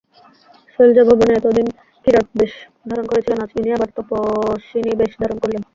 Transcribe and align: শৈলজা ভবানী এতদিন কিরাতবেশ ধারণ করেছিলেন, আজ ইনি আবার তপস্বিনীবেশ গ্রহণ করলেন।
শৈলজা 0.73 1.03
ভবানী 1.09 1.33
এতদিন 1.35 1.67
কিরাতবেশ 2.05 2.51
ধারণ 2.85 3.05
করেছিলেন, 3.07 3.39
আজ 3.43 3.51
ইনি 3.57 3.69
আবার 3.71 3.89
তপস্বিনীবেশ 3.97 5.11
গ্রহণ 5.19 5.37
করলেন। 5.43 5.61